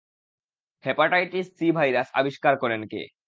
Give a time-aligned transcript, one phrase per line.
[0.83, 3.01] Hepatitis C virus আবিষ্কার করেন কে?